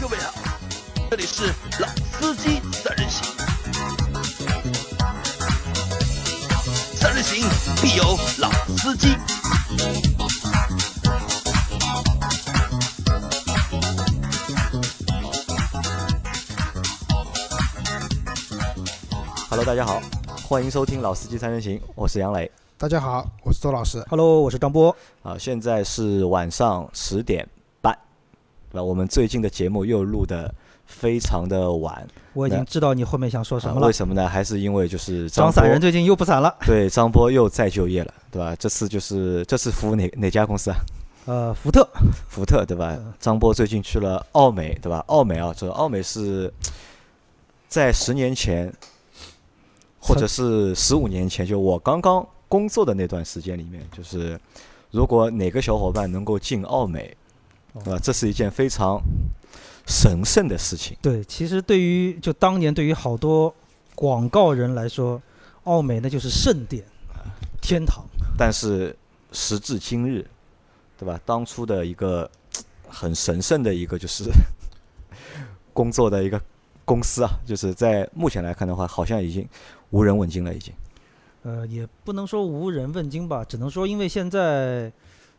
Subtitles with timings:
[0.00, 0.32] 各位好，
[1.10, 3.24] 这里是老司机三人行，
[6.94, 7.48] 三人行
[7.80, 9.16] 必有老司机。
[19.48, 20.00] Hello，大家好，
[20.48, 22.50] 欢迎收听《老司机三人行》，我是杨磊。
[22.78, 24.04] 大家好，我是周老师。
[24.08, 24.96] Hello，我是张波。
[25.22, 27.50] 啊，现在是晚上十点半，
[28.72, 28.82] 对吧？
[28.82, 30.52] 我们最近的节目又录的
[30.86, 33.86] 非常的晚，我已经知道你后面想说什啊么了。
[33.86, 34.26] 为什么呢？
[34.26, 36.56] 还是因为就是波张散人最近又不散了。
[36.66, 38.56] 对张波又再就业了，对吧？
[38.58, 40.76] 这次就是这次服务哪哪家公司啊？
[41.26, 41.86] 呃，福特，
[42.28, 42.98] 福特，对吧？
[43.20, 45.04] 张波最近去了奥美，对吧？
[45.06, 46.52] 奥美啊，这奥美是
[47.68, 48.72] 在十年前，
[50.00, 54.38] 或者是十五年前，就我刚刚工作的那段时间里面，就是
[54.90, 57.16] 如果哪个小伙伴能够进奥美，
[57.74, 57.98] 对吧？
[58.02, 59.00] 这是一件非常
[59.86, 60.96] 神圣的事情。
[61.00, 63.54] 对，其实对于就当年对于好多
[63.94, 65.20] 广告人来说，
[65.64, 66.84] 奥美那就是圣殿、
[67.60, 68.04] 天堂。
[68.36, 68.96] 但是
[69.32, 70.26] 时至今日，
[70.98, 71.20] 对吧？
[71.24, 72.30] 当初的一个
[72.88, 74.24] 很神圣的一个就是
[75.72, 76.40] 工作的一个
[76.84, 79.46] 公司啊，就是在目前来看的话，好像已经
[79.90, 80.72] 无人问津了，已经。
[81.42, 84.92] 呃，也不能说无人问津吧，只能说因为现在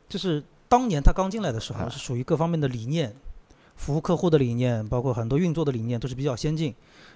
[0.09, 0.43] 就是
[0.73, 1.89] 当年他刚进来的时候啊。
[1.89, 3.13] 是属于各方面的理念、
[3.75, 6.73] 服务客户的理念，包括很多运作的理念都是比较先进。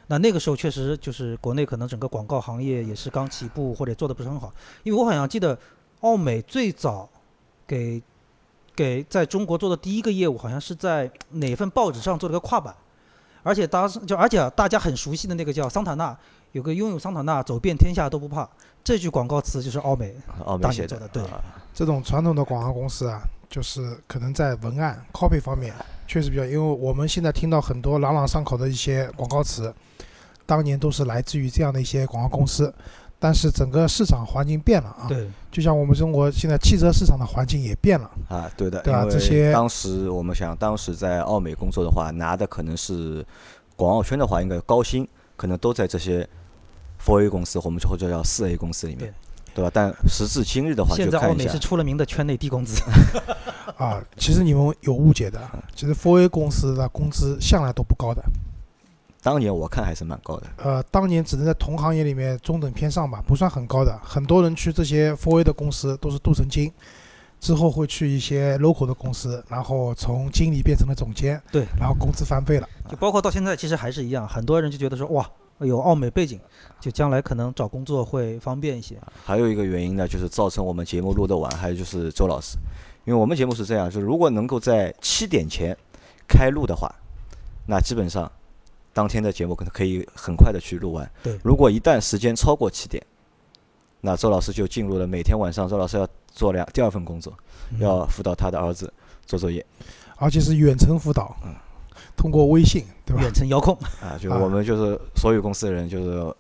[0.10, 5.58] 那那个时候确实就是国内可能整个广告行业也是刚起步或者做的不是很好，因为我好像记得
[6.02, 7.10] 奥美最早
[7.66, 8.00] 给
[8.76, 12.76] 给在中国做的第一个业务好像是在哪份报纸上做了个跨版，
[13.42, 16.16] 而且当时就而且大家很熟悉的那个叫桑塔纳，
[16.52, 18.48] 有个拥有桑塔纳走遍天下都不怕，
[18.84, 21.24] 这句广告词就是奥美奥美写当年做的对。
[21.24, 21.42] 啊。
[21.74, 25.74] 这种传统的广告公司啊，就是可能在文案 copy 方面
[26.08, 29.74] 确实比较，因为我们现在听到很多朗朗上口的一些广告词，
[30.46, 32.74] 当年都是来自于这样的一些广告公司。
[33.20, 35.28] 但是整个市场环境变了啊，对。
[35.52, 43.26] 就像我们中国现在汽车市场的环境也变了，啊，对的，对啊这些当时我们想，当时在奥美工作的话，拿的可能是
[43.76, 46.30] 广告圈的话，应该高薪，可能都在这些
[47.04, 49.12] Four A 公司，我们或者叫四 A 公司里面，
[49.58, 49.72] 对吧？
[49.74, 52.80] 但时至今日的话，现在奥美是，出了名的圈内低工资，
[53.76, 55.42] 啊，其实你们有误解的，
[55.76, 58.24] 其实 for a 公司的工资向来都不高的，
[59.24, 60.46] 当年我看还是蛮高的。
[60.58, 64.00] 呃，当年只能在同行业里面中等偏上吧，不算很高的。
[64.04, 66.72] 很多人去这些 for a 的公司都是镀层金，
[67.40, 72.70] 之后会去一些 local 的公司，然后从经理变成了总监，对，然后工资翻倍了。
[72.88, 75.28] 就包括到现在其实还是一样，很多人就觉得说哇，
[75.60, 76.40] 有奥美背景，
[76.80, 78.96] 就将来可能找工作会方便一些。
[79.26, 82.58] 还有一个原因呢，就是造成我们节目录得晚，还有就是周老师，
[83.06, 85.76] 因为我们节目是这样，就是如果能够在七点前
[86.28, 86.94] 开录的话，
[87.68, 88.32] 那基本上
[88.94, 91.10] 当天的节目可能可以很快的去录完。
[91.24, 93.04] 对如果一旦时间超过七点，
[94.02, 97.34] 那周老师就进入了每天晚上，周老师要做两第二份工作，
[97.72, 98.94] 嗯要辅导他的儿子
[99.26, 99.66] 做作业
[100.18, 101.54] 而且是远程辅导，嗯
[102.16, 103.24] 通过微信，对吧？
[103.24, 104.16] 远程遥控，啊。
[104.22, 106.36] 就啊我们就是所有公司的人，就是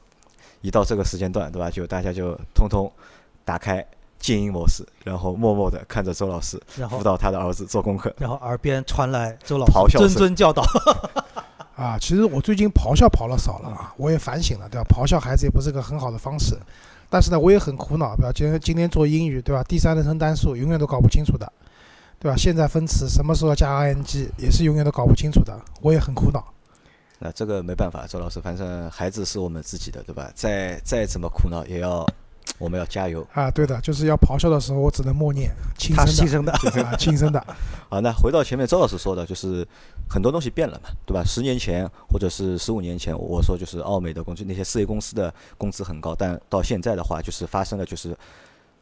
[0.61, 1.72] 一到这个时间段，对吧？
[1.72, 2.91] 就大家就通通
[3.45, 3.83] 打开
[4.19, 8.13] 静音模式，然后默默的看着周老师然后辅导他的儿子做功课。
[8.17, 10.63] 然后耳边传来周老咆哮谆谆教导。
[11.78, 14.88] 啊，其实我最近咆哮跑了少了啊，我也反省了，对吧？
[14.89, 16.57] 咆哮孩子也不是个很好的方式，
[17.07, 18.31] 但是呢，我也很苦恼，对吧？
[18.34, 19.63] 今天今天做英语，对吧？
[19.63, 21.53] 第三人称单数永远都搞不清楚的，
[22.17, 22.35] 对吧？
[22.35, 26.44] 现在分词什么时候加 ing 也是永远都搞不清楚的，我也很苦恼。
[27.19, 30.31] 那这个没办法，周老师，反正孩子是我们自己的，对吧？
[30.35, 32.05] 再再怎么苦恼，也要
[32.59, 33.25] 我们要加油。
[33.33, 37.44] 啊，对的，就是要咆哮的时候，我只能默念，亲生的亲生的，亲生的。
[37.89, 39.67] 好，那回到前面周老师说的，就是
[40.09, 41.23] 很多东西变了嘛，对吧？
[41.25, 48.16] 十年前或者是十五年前，我说就是奥美的工资，那些四 A 公司的工资很高，但到现在的话，就是发生了就是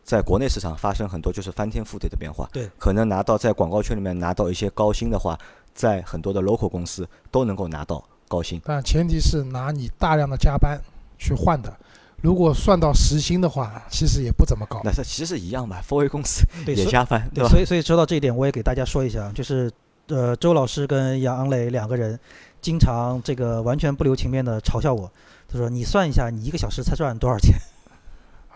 [0.03, 2.49] 在国内市场发生很多就是翻天覆地的变化。
[2.51, 5.37] 对，可能拿到在广告圈里面拿到一些高薪的话，
[5.73, 8.03] 在很多的 local 公司都能够拿到
[8.35, 8.61] 高薪。
[8.65, 10.79] 但前提是拿你大量的加班
[11.17, 11.73] 去换的。
[12.21, 14.81] 如果算到时薪的话，其实也不怎么高。
[14.83, 17.49] 那是其实一样吧，4 A 公司对，所以也加班，对，吧？
[17.49, 19.71] 所以所以说到这一点，我也给大家说一下，就是
[20.07, 22.19] 呃，周老师跟杨磊两个人
[22.61, 25.11] 经常这个完全不留情面的嘲笑我，
[25.47, 27.55] 他说你算一下，你一个小时才赚多少钱？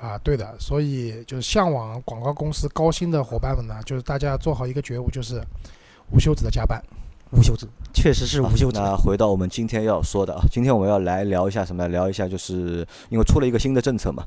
[0.02, 5.44] 啊，对的，所以就是向往广告公司高薪的伙伴们呢，就是大家做好一个觉悟，就是
[6.12, 6.82] 无休止的加班。
[7.32, 8.80] 无休止，确实是好无休止。
[8.80, 11.88] 那回到我们今天要说的啊，今天我们要来聊一下什么？
[11.90, 14.24] 聊一下就是因为出了一个新的政策嘛，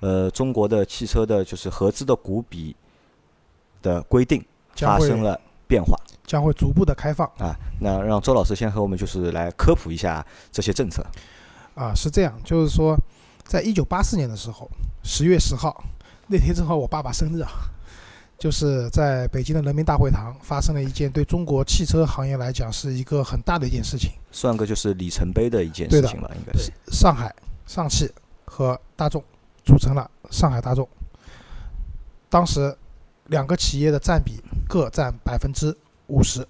[0.00, 2.74] 呃，中国的汽车的就是合资的股比
[3.82, 4.44] 的规定
[4.74, 7.54] 发生了变化将会逐步的开放啊。
[7.80, 11.04] 那让周老师先和我们就是来科普一下这些政策。
[11.74, 12.96] 啊，是这样，就是说，
[13.44, 14.66] 在一九八四年的时候，
[15.04, 15.84] 十月十号
[16.26, 17.50] 那天正好我爸爸生日啊，
[18.38, 24.10] 就是在北京的人民大会堂发生了一件对中国汽车行业来讲是一个很大的一件事情。
[24.30, 26.70] 算个就是里程碑的一件事情了，应该是。
[26.92, 27.34] 上海
[27.66, 28.10] 上汽
[28.44, 29.22] 和大众
[29.64, 30.86] 组成了上海大众，
[32.28, 32.76] 当时
[33.28, 35.76] 两个企业的占比各占百分之
[36.08, 36.46] 五十。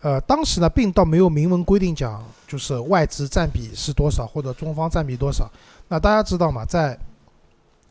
[0.00, 5.50] 呃，当时呢，并倒没有明文规定讲，就是外资占比是多少，或者中方占比多少。
[5.88, 6.96] 那大家知道嘛，在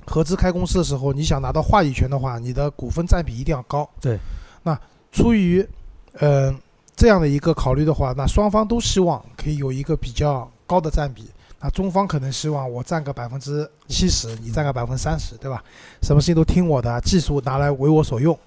[0.08, 3.88] 合资开公司的时候，你想拿到话语权的话，你的股份占比一定要高。
[4.02, 4.18] 对。
[4.64, 4.80] 那
[5.12, 5.62] 出于
[6.20, 6.60] 嗯、呃、
[6.96, 11.30] 这样的一个考虑的话，那双方都希望可以有一个比较高的占比。
[11.60, 15.64] 那中方可能希望我占个百分之七十，你占个百分之三十，对吧？
[16.02, 18.38] 什么事情都听我的，技术拿来为我所用。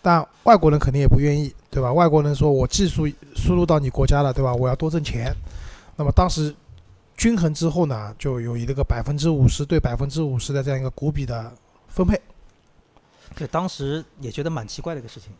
[0.00, 1.92] 但外国人肯定也不愿意，对吧？
[1.92, 4.54] 外国人说我技术输入到你国家了，对吧？
[4.54, 5.34] 我要多挣钱。
[5.96, 6.54] 那么当时
[7.16, 11.52] 均衡之后呢，就有一个百分之五十对百分之五十的这样一个股比的
[11.88, 12.20] 分配。
[13.36, 15.30] 对，当时也觉得蛮奇怪的一个事情，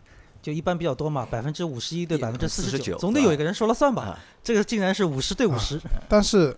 [0.43, 4.03] 就一般比较多嘛，百分之五十一对百分之四十49总得有一个人说了算吧？
[4.03, 6.57] 啊，这个竟然是五十对五十、但是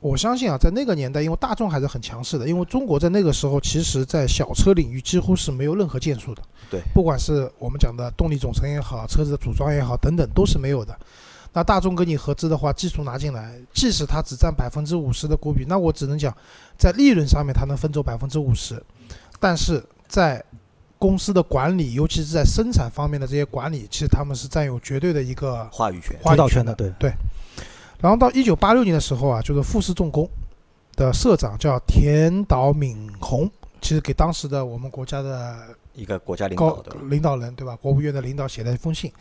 [0.00, 6.42] 我相信啊，在那个年代，因为大众还是很强势的，因为中国在那个时候，其实在小车领域几乎是没有任何建树的。
[6.68, 10.98] 对，不管是我们讲的动力总成也好，车子的组装也好，等等，都是没有的。
[11.52, 16.34] 那大众跟你合资的话，技术拿进来，即使它只占百分之五十的股比，那我只能讲，
[16.78, 18.82] 在利润上面它能分走百分之五十，
[19.38, 20.42] 但是在
[20.98, 26.16] 公司的管理，尤其是在生产方面的这些管理，其实他们是占有绝对的一个话语权。
[26.22, 27.12] 话语权的主导权的，对
[28.00, 30.28] 然后到一九八六年的时候啊，就是富士重工
[30.96, 33.50] 的社长叫田岛敏宏，
[33.80, 35.58] 其实给当时的我们国家的
[35.94, 37.76] 一个国家领高导的领导人，对吧？
[37.76, 39.12] 国务院的领导写了一封信，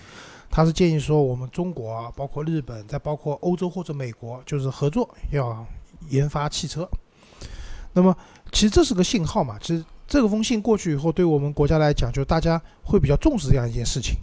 [0.51, 5.65] 他是建议说，我们中国啊，包括日本，再包括欧洲或者美国，就是合作要
[6.09, 6.87] 研发汽车。
[7.93, 8.15] 那么，
[8.51, 9.57] 其实这是个信号嘛。
[9.61, 14.15] 其实这个封信过去以后，对我们国家来讲，就大家会比较重视这样一件事情，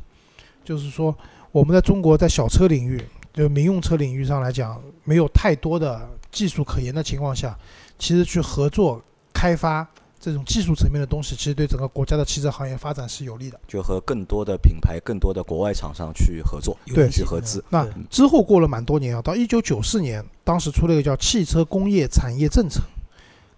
[0.64, 1.16] 就是说
[1.50, 3.02] 我们在中国在小车领域，
[3.32, 7.58] 就民用车领域上来讲，没有太多的技术可言的情况下，
[7.98, 9.02] 其实去合作
[9.32, 9.86] 开发
[10.30, 13.58] 这种技术层面的东西，其实对整个国家的汽车行业发展是有利的。
[13.66, 17.64] 就和更多的品牌、更多的国外厂商去合作，对去合资。
[17.70, 22.80] 那之后过了蛮多年啊，到一九九四年，当时出了一个叫《汽车工业产业政策》，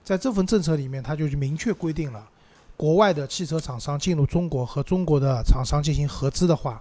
[0.05, 2.25] 在这份政策里面，它就明确规定了，
[2.77, 6.81] 国外的汽车厂商进入中国和中国的厂商进行合资的话，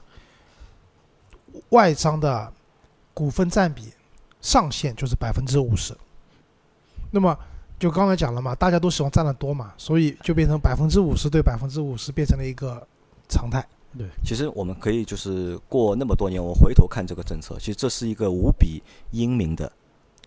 [1.69, 2.53] 外商的
[3.13, 3.89] 股份占比
[4.42, 5.95] 上限就是百分之五十。
[7.12, 7.35] 那么
[7.79, 12.85] 就刚才讲了嘛，大家都喜欢占的多嘛，所以就变成百分之五十对百分之五十变成了一个
[13.29, 13.65] 常态。
[13.97, 19.71] 对其实我们可以就是过那么多年，我回头看这个政策，其实这是一个无比英明的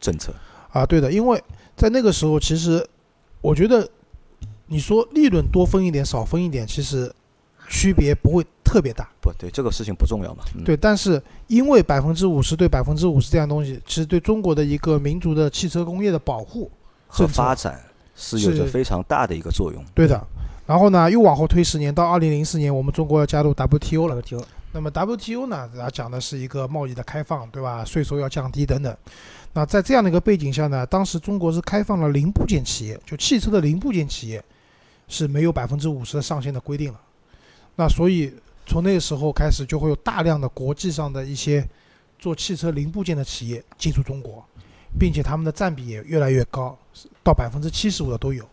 [0.00, 0.34] 政策。
[0.72, 1.40] 啊，对的，因为
[1.76, 2.84] 在那个时候，其实
[3.40, 3.88] 我觉得
[4.66, 7.14] 你说利润多分一点、少分一点，其实
[7.68, 9.08] 区别不会特别大。
[9.20, 10.42] 不对，这个事情不重要嘛。
[10.56, 16.68] 嗯、对，但是因为百分之五十对百分之五十这样东西，其实对中国的一个民族的汽车工业的保护
[17.12, 17.78] 和发展
[18.16, 19.84] 是有着非常大的一个作用。
[19.94, 20.26] 对的。
[20.66, 24.16] 然后呢，又往后推十年，到二零零四年，我们中国要加入 WTO 了。
[24.16, 24.42] WTO
[24.72, 27.84] 那么 WTO 呢，它讲的是一个贸易的开放，对吧？
[27.84, 28.96] 税收要降低等等。
[29.52, 34.42] 那在这样的一个背景下呢，当时中国是开放了零部件企业，就汽车的零部件企业
[35.08, 37.00] 是没有百分之五十的上限的规定了。
[37.76, 38.32] 那所以
[38.64, 41.68] 从那个时候开始，就会有大量的国际上的一些
[42.18, 44.42] 做汽车零部件的企业进驻中国，
[44.98, 46.76] 并且他们的占比也越来越高，
[47.22, 48.48] 到百分之七十五的都有。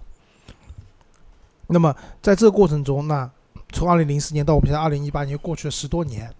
[1.67, 3.29] 那么在这个过程中，那
[3.72, 6.34] 从二零零四年到我们现在二零一八年，过去了十多年，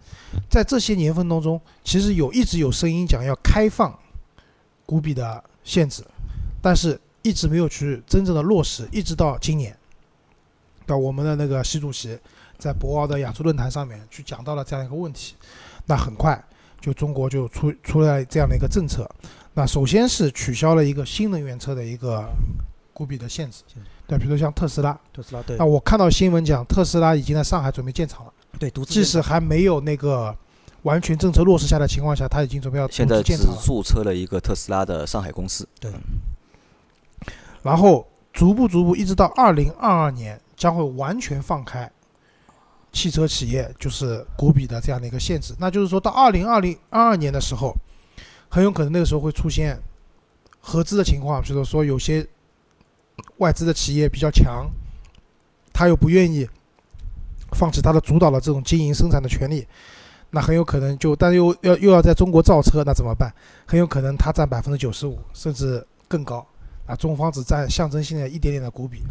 [0.50, 3.96] 在这些年份当中，其实有一直有声音讲要开放
[4.88, 6.04] 股比的限制，
[6.62, 9.78] 但是一直没有去真正的落实，一直到今年，
[10.88, 12.18] 到我们的那个习主席
[12.58, 15.36] 在博鳌的亚洲论坛上面去讲到了这样一个问题，
[15.86, 16.44] 那很快
[16.82, 19.08] 就中国就出出来这样的一个政策，
[19.54, 22.30] 那首先是取消了一个新能源车的一个
[22.94, 23.64] 股比的限制，
[24.08, 28.34] 对，比如像特斯拉，特斯拉对那我看到新闻讲特斯拉已经在上海准备建厂了。
[28.58, 30.36] 对独自即使还没有那个
[30.84, 33.38] 完全政策落实下的情况下，他已经准备要现在只。
[33.64, 35.68] 注册了一个特斯拉的上海公司。
[35.80, 35.92] 对
[37.62, 41.90] 然后逐步逐步一直到二零二二年，将会完全放开
[42.92, 45.54] 汽车企业就是股比的这样的一个限制。
[45.60, 47.76] 那就是说到二零二零二二年的时候，
[48.50, 49.80] 很有可能那个时候会出现
[50.60, 52.26] 合资的情况，比如说有些
[53.38, 54.70] 外资的企业比较强，
[55.72, 56.48] 他又不愿意
[57.54, 59.66] 放弃他的主导的这种经营生产的权利，
[60.32, 63.34] 那很有可能就，但又要又要在中国造车，那怎么办？
[63.66, 66.46] 很有可能他占百分之九十五，甚至更高。
[66.86, 69.04] 啊，中方只占象征性的一点点的股比。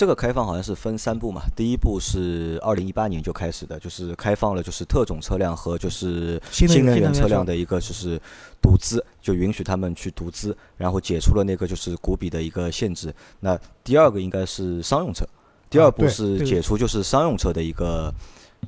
[0.00, 8.18] 这个开放好像是分三步嘛，第一步是二零一八年就开始的，就是开放了就是特种车辆和就是新新能源车辆的一个就是
[8.62, 13.14] 独资，就允许他们去独资，然后解除了那个就是股比的一个限制。
[13.40, 15.22] 那第二个应该是商用车，
[15.68, 18.10] 第二步是解除就是商用车的一个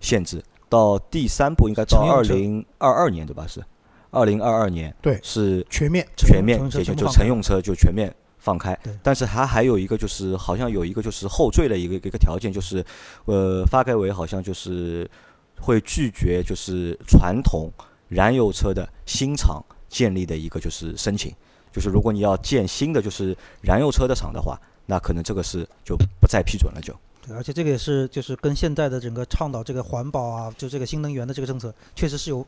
[0.03, 3.47] 限制，到第三步应该到二零二二年对吧？
[3.49, 3.65] 是
[4.11, 8.77] 二零二二年对是全面全面解决，就乘用车就全面放开。
[9.03, 12.85] 但是它还有一个就是好像有一个就是后缀的一个一个条件，就是
[13.25, 15.09] 呃发改委好像就是
[15.61, 17.71] 会拒绝就是传统
[18.09, 21.33] 燃油车的新厂建立的一个就是申请，
[21.73, 26.93] 就是如果你要建新的就是燃油车的厂的话，那可能这个是就不再批准了就。
[27.25, 32.47] 对，而且这个也是就是跟现在的整个倡导这个环保啊，就这个新能源的这个政策，确实是有就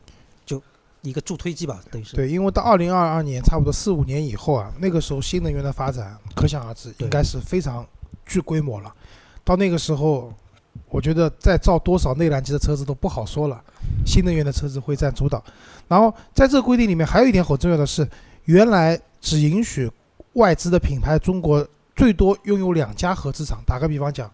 [1.05, 2.17] 一个助推剂吧，等于是。
[2.17, 7.87] 对，因为到二零二二年，差不多四五年以后啊，那个时候新能源的发展可想而知，应该是非常
[8.27, 8.93] 具规模了。
[9.45, 10.33] 到那个时候，
[10.89, 13.63] 我觉得再造多少内燃机的车子都不好说了，
[14.07, 15.43] 新能源的车子会占主导。
[15.87, 18.09] 然后在这个规定里面，还有一点很重要的是，
[18.45, 19.91] 原来只允许
[20.33, 23.63] 外资的品牌中国最多拥有两家合资厂。
[23.67, 24.31] 打个比方讲，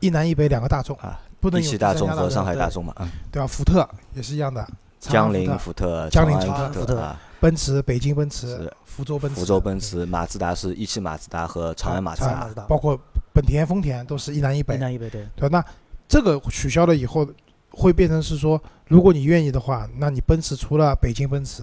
[0.00, 3.46] 一南一北两个大众啊，不能有一汽大第三家大众和上海大众嘛，嗯，对吧？
[3.46, 12.98] 福特也是一样的，长江铃、福特、江铃长安福特啊，奔驰、北京奔驰、福州奔驰、福州奔驰、马自达是一汽马自达和长安马自达长安马自达包括
[13.32, 15.26] 本田、丰田都是一南一北一，南一北对。
[15.36, 15.48] 对？
[15.48, 15.64] 那
[16.08, 17.26] 这个取消了以后，
[17.70, 21.62] 会变成是说，如果你愿意的话，那你奔驰除了北京奔驰、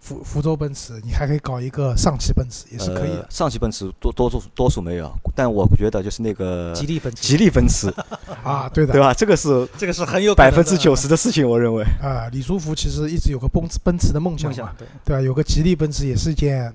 [0.00, 3.26] 福福州奔驰，你还可以搞一个上汽奔驰，也是可以的呃。
[3.30, 7.92] 上汽奔驰多多数多数没有，但我觉得就是那个吉利奔驰，吉利奔驰，
[8.42, 9.12] 啊，对的，对吧？
[9.12, 11.84] 这个是这个是很有百分之九十的事情，我认为。
[12.02, 15.22] 啊，李书福其实一直有个奔奔驰的梦想嘛想，，对，对吧？
[15.22, 16.72] 有个吉利奔驰也是一件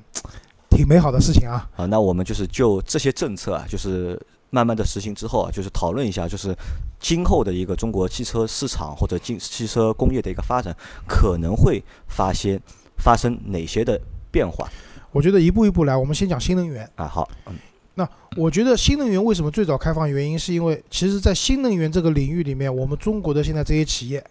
[0.70, 1.68] 挺美好的事情啊。
[1.74, 6.56] 好，那我们就是就这些政策啊，就是慢慢的实行之后啊，就是讨论一下，就是
[7.00, 10.76] 今后的一个中国汽车市场或者进汽车工业的一个发展，
[11.08, 12.62] 可能会发现
[12.98, 14.00] 发生哪些的
[14.32, 14.70] 变化
[15.12, 16.90] 我觉得一步一步来，我们先讲新能源。
[16.96, 17.08] 啊？
[17.08, 24.22] 好，嗯，我觉得新能源为什么最早开放，原因是因为其实，在新能源这个领域里面，我们中国的现在这些企业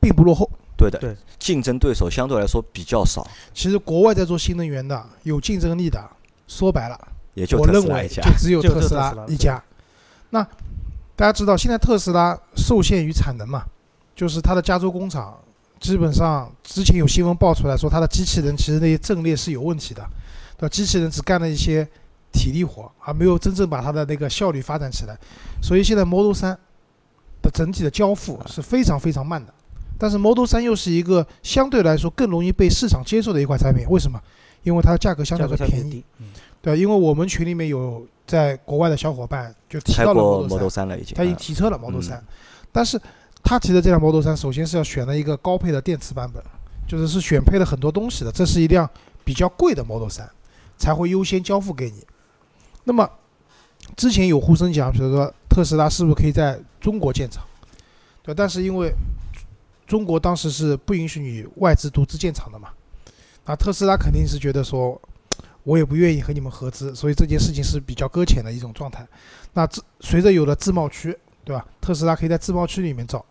[0.00, 0.48] 并不落后。
[0.76, 6.00] 对的，对竞争对手相对来说比较少，其实国外在做新能源的有竞争力的，
[6.48, 8.38] 说白了，也就我认特斯拉一家为就。
[8.38, 9.62] 只有特斯拉一家。
[10.30, 10.42] 那
[11.14, 13.64] 大家知道，现在特斯拉受限于产能嘛，
[14.14, 15.38] 就是它的加州工厂
[15.82, 20.08] 基本上之前有新闻爆出来说，它的机器人其实那些阵列是有问题的，
[20.56, 20.68] 对吧？
[20.68, 21.86] 机器人只干了一些
[22.32, 25.18] 体力活，而没有真正把它的那个效率发展起来。
[25.60, 26.56] 所以现在 Model 三
[27.42, 29.52] 的整体的交付是非常非常慢的。
[29.98, 34.20] 但是 Model 三又是一个相对来说更容易被市场接受的一款产品，为什么？
[34.62, 36.04] 因为它的价格相对来说便宜。
[36.60, 42.22] 对，因为我们群里面有在国外的小伙伴就提到了 Model 三了已经，他已经提车了 Model 三
[42.70, 43.00] 但是
[43.42, 46.42] 他提的这辆 Model 3，首先是要选了一个高配的电池版本，
[46.86, 48.88] 就是是选配了很多东西的，这是一辆
[49.24, 50.26] 比较贵的 Model 3，
[50.78, 52.06] 才会优先交付给你。
[52.84, 53.08] 那么
[53.96, 57.44] 之前有呼声讲，比如说特斯拉是不是可以在中国建厂？
[58.22, 58.92] 对，但是因为
[59.86, 62.68] 中国当时是不允许你外资独资建厂的嘛，
[63.44, 65.00] 那特斯拉肯定是觉得说，
[65.64, 69.06] 我也不愿意和你们合资，所以这件事情是比较搁浅的一种状态。
[69.52, 71.66] 那自随着有了自贸区，对吧？
[71.80, 73.24] 特斯拉可以在自贸区里面造，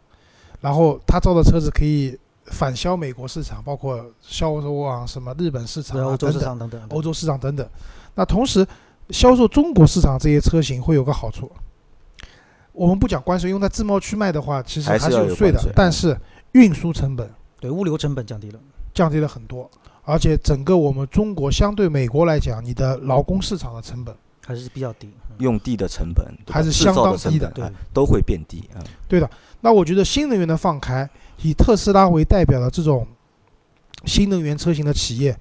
[0.61, 6.31] 然后他造的车子可以反销美国市场，包括销售往什么日本市场对欧洲。
[6.31, 7.67] 市场等等，欧洲市场等等。
[8.15, 8.65] 那同时，
[9.09, 11.51] 销售中国市场这些车型会有个好处，
[12.71, 16.17] 我们不讲关税，因为在自贸区卖的话，其实还是有税的但是
[16.53, 18.59] 运输成本对物流成本降低了，
[18.93, 19.69] 降低了很多，
[20.03, 24.15] 而且整个我们中国相对美国来讲，你的劳工市场的成本，
[24.45, 25.07] 还是比较低。
[25.07, 29.29] 嗯用地的成本还是相当低的对都会变低啊。
[29.61, 31.09] 那我觉得新能源的放开，
[31.41, 33.07] 以特斯拉为代表的这种
[34.05, 35.35] 新能源车型的企业，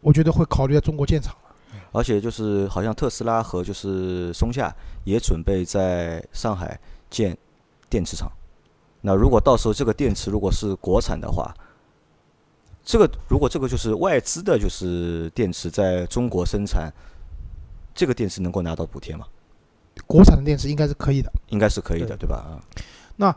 [0.00, 1.36] 我觉得会考虑在中国建厂。
[1.92, 4.74] 而且就是好像特斯拉和就是松下
[5.04, 6.78] 也准备在上海
[7.10, 7.36] 建
[7.90, 8.32] 电池厂。
[9.02, 11.54] 那如果到时候这个电池如果是国产的话，
[12.82, 16.90] 这个如果这个就是外资的，就是电池在中国生产，
[17.96, 19.26] 这个电池能够拿到补贴吗？
[20.06, 21.32] 国产的电池应该是可以的。
[21.48, 22.36] 应该是可以的，对对吧？
[22.36, 22.60] 啊，
[23.16, 23.34] 那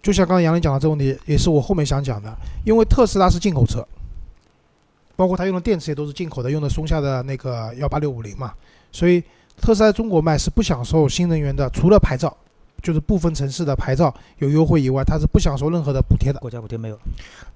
[0.00, 2.32] 就像刚才杨林讲的这个问题，也是我后面想讲的，
[2.64, 3.84] 因为特斯拉是进口车，
[5.16, 8.54] 包括它用的电池也都是进口的，用的松下的那个幺八六五零嘛，
[8.92, 9.20] 所以
[9.60, 12.34] 特斯拉在中国卖是不享受新能源的，除了牌照，
[12.80, 16.38] 就是部分城市的牌照有优惠以外，它是不享受任何的补贴的。
[16.38, 16.98] 国家补贴没有。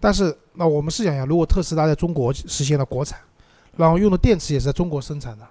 [0.00, 3.20] 但是，那我们试想一下，如果特斯拉在中国实现了国产，
[3.76, 5.46] 然后用的电池也是在中国生产的，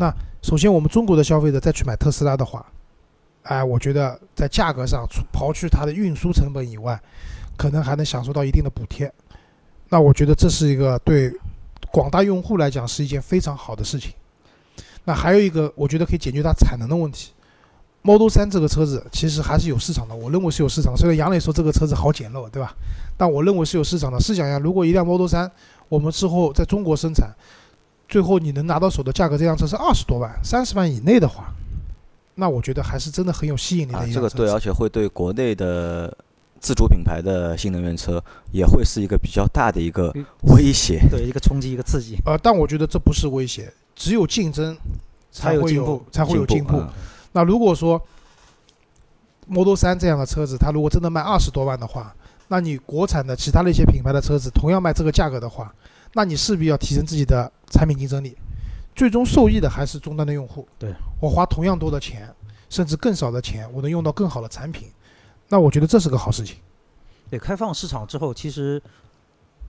[0.00, 2.64] 那首先我们中国的消费者再去买特斯拉的话，
[3.42, 6.98] 哎，我觉得在价格上，刨去它的运输成本以外，
[7.58, 9.12] 可能还能享受到一定的补贴。
[9.90, 11.30] 那我觉得这是一个对
[11.92, 14.14] 广大用户来讲是一件非常好的事情。
[15.04, 17.32] 那还有一个，我觉得可以解决它产能的问题。
[18.00, 20.96] Model 3这个车子其实还是有市场的，我认为是有市场。
[20.96, 22.74] 虽然杨磊说这个车子好简陋，对吧？
[23.18, 24.18] 但我认为是有市场的。
[24.18, 25.50] 试想一下，如果一辆 Model 3
[25.90, 27.28] 我们之后在中国生产，
[28.10, 31.54] 最后你能拿到手的价格，这辆车是二十多万、三十万以内的话，
[32.34, 34.34] 那我觉得还是真的很有吸引力的啊，一辆车子。
[34.36, 36.12] 这个对，而且会对国内的
[36.58, 41.00] 自主品牌的新能源车也会是一个比较大的一个嗯威胁。
[41.08, 42.16] 对，一个冲击，一个刺激。
[42.26, 44.76] 呃，但我觉得这不是威胁，只有竞争
[45.30, 46.72] 才会有进步才会有进步。
[46.72, 46.88] 进步嗯
[47.32, 48.02] 那如果说
[49.46, 52.12] Model 三这样的车子，它如果真的卖二十多万的话，
[52.48, 55.72] 那你国产的其他的一些品牌的车子同样卖这个价格的话，
[56.12, 58.36] 那你势必要提升自己的产品竞争力，
[58.94, 60.66] 最终受益的还是终端的用户。
[60.78, 62.34] 对我花同样多的钱，
[62.68, 64.88] 甚至更少的钱，我能用到更好的产品，
[65.48, 66.56] 那我觉得这是个好事情。
[67.30, 68.82] 对，开放市场之后，其实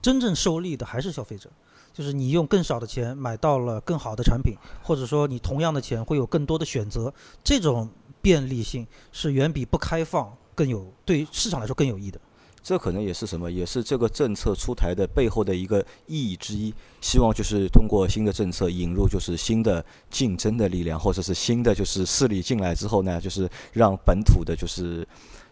[0.00, 1.48] 真正受利的还是消费者，
[1.92, 7.88] 就是你用更少的钱买到了更好的产品，或者说你同样的钱会有更多的选择，这种
[8.20, 12.20] 便利性是远比不开放更有对市场来说更有益的。
[12.62, 16.72] 这可能也是什么，也是这个政策出台的背后的一个意义之一。
[17.00, 25.06] 希望就是通过新的政策引入就是新的竞争的力量，或者是新的就是势力进来之后呢，就是让本土的就是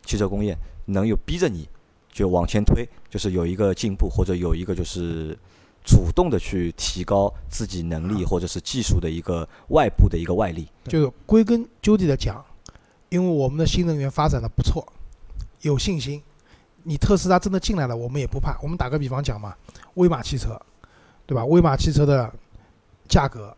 [0.07, 1.69] 汽车工业能有逼着你
[2.12, 5.37] 就往前推，就是有一个进步，或者有一个就是
[5.85, 10.69] 主动的去提高自己能力或者是技术的一个外部的一个外力。
[10.85, 12.45] 对就归根究底的讲，
[13.09, 14.87] 因为我们的新能源发展的不错，
[15.62, 16.23] 有信心。
[16.82, 18.58] 你特斯拉真的进来了，我们也不怕。
[18.62, 19.54] 我们打个比方讲嘛，
[19.94, 20.60] 威马汽车，
[21.26, 21.44] 对吧？
[21.44, 22.30] 威马汽车的
[23.08, 23.56] 价格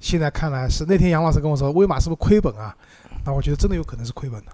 [0.00, 2.76] 现在看来是那天杨老师跟我说，威马是不是亏本啊？
[3.24, 4.52] 那我觉得真的有可能是亏本的，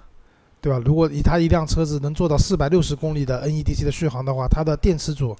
[0.61, 0.81] 对吧？
[0.85, 5.37] 如果以它一辆车子能做到四百六十公里的 NEDC 的续航的话，它的电池组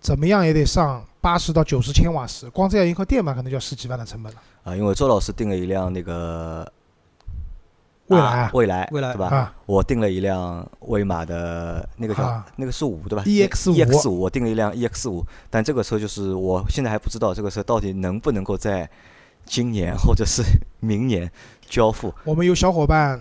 [0.00, 4.40] 怎么样也得上八十到九十千瓦时，光这样一块电板可能就要十几万的成本了。
[4.64, 6.70] 啊，因为周老师订了一辆那个
[8.08, 9.26] 未来未来，未来对吧？
[9.28, 18.88] 啊我订了一辆威马的那个叫、啊那个是五对吧？EX 五 EX 五，我订了一辆 EX 五，但这个车就是我现在还不知道这个车到底能不能够在
[19.44, 20.42] 今年或者是
[20.80, 21.30] 明年
[21.68, 22.12] 交付。
[22.24, 23.20] 我们有小伙伴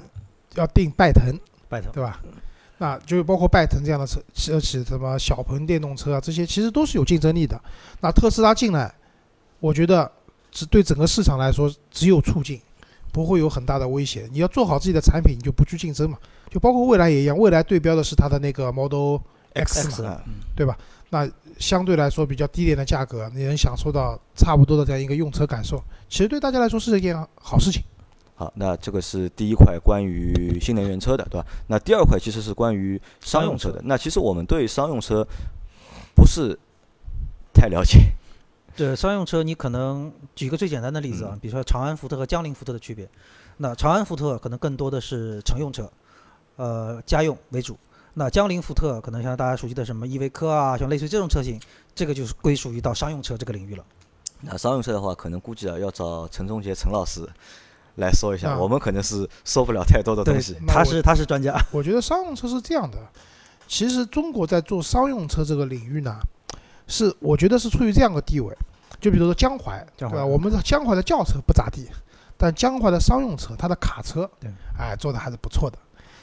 [0.56, 2.20] 要订拜腾，拜腾，对吧？
[2.80, 7.60] 那就包括拜腾这样的车，车企什么小鹏电动车啊，这些其实都是有竞争力的。
[8.02, 8.94] 那特斯拉进来，
[9.60, 10.10] 我觉得
[10.52, 12.62] 只对整个市场来说只有促进，
[13.18, 14.30] 不会有很大的威胁。
[14.32, 16.20] 你要做好自己的产品，你就不去竞争嘛。
[16.52, 19.18] 就包括未来也一样，未来对标的是它的那个 Model
[19.54, 20.22] X 嘛
[20.56, 20.78] 对吧？
[21.10, 21.28] 那
[21.58, 27.82] 相对来说比较低廉的价格，你能享受到差不多的这样一个用车感受，其实对大家来说是一件好事情。
[28.36, 31.48] 好，那这个是第一块关于新能源车的，对吧？
[31.66, 33.82] 那第二块其实是关于商用车的。
[33.86, 35.28] 那其实我们对商用车
[36.14, 36.56] 不是
[37.52, 37.98] 太了解，
[38.78, 43.10] 对商用车，你可能举个最简单的例子啊，比如说长安福特和江铃福特的区别。
[43.58, 45.92] 那长安福特可能更多的是乘用车，
[46.58, 47.76] 呃，家用为主。
[48.14, 51.60] 那江铃福特可能像大家熟悉的什么依维柯啊，像类似于这种车型，
[51.96, 53.84] 这个就是归属于到商用车这个领域了。
[54.42, 57.28] 那商用车的话，可能估计啊要找陈忠杰陈老师
[57.96, 60.56] 来说一下，啊我们可能是说不了太多的东西。
[60.68, 63.00] 他是他是专家，我觉得商用车是这样的，
[63.68, 66.20] 其实中国在做商用车这个领域呢，
[66.88, 68.56] 是我觉得是处于这样的地位。
[69.00, 70.26] 就比如说江淮，对吧？
[70.26, 71.88] 我们的江淮的轿车不咋地，
[72.36, 75.78] 但江淮的商用车，它的卡车，对，哎，做的还是不错的。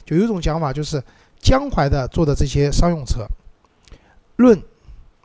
[0.05, 1.01] 就有一种讲法，就是
[1.39, 3.25] 江淮的做的这些商用车，
[4.35, 4.61] 论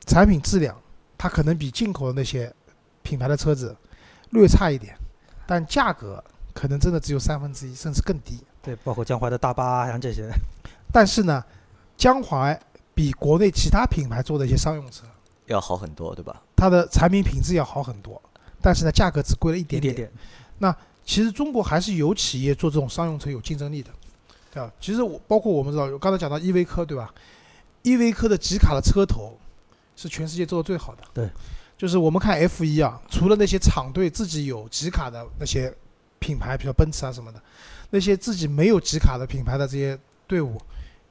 [0.07, 0.77] 产品质量，
[1.19, 2.55] 它可能比进口的那些
[3.03, 3.77] 品牌的车子
[4.31, 4.95] 略差一点，
[5.45, 6.23] 但价格
[6.55, 8.39] 可能真的只有三分之一，甚至更低。
[8.63, 10.31] 对，包括江淮的大巴啊，像这些，
[10.93, 11.45] 但是呢，
[11.97, 12.59] 江淮
[12.95, 15.05] 比国内其他品牌做的一些商用车，
[15.51, 16.43] 要好很多，对吧？
[16.57, 18.21] 它的产品品质要好很多，
[18.63, 20.11] 但是呢，价格只贵了一一点点点。
[21.05, 23.91] 其实中国还是有企业做这种商用车有竞争力的，
[24.53, 24.73] 对吧？
[24.81, 27.13] 其实我包括我们知道，刚才讲到依维柯，对吧？
[27.83, 29.37] 依维柯的集卡的车头
[29.97, 31.03] 是全世界做的最好的。
[31.13, 31.29] 对，
[31.77, 35.75] 就是我们看 F 一啊，除了那些厂队自己有集卡的那些
[36.21, 37.43] 品牌，比如奔驰啊什么的，
[37.91, 40.61] 那些自己没有集卡的品牌的这些队伍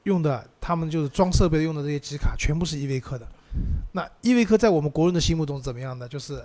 [0.04, 3.28] 用的，他们就是装设备用的这些集卡，全部是依维柯的。
[3.92, 6.06] 那依维柯在我们国人的心目中是怎么样的？
[6.08, 6.44] 就是